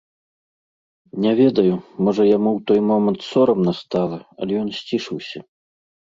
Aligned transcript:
Не 1.25 1.33
ведаю, 1.39 1.75
можа, 2.07 2.21
яму 2.37 2.49
ў 2.57 2.59
той 2.73 2.79
момант 2.93 3.19
сорамна 3.29 3.71
стала, 3.83 4.19
але 4.41 4.51
ён 4.65 4.69
сцішыўся. 4.81 5.39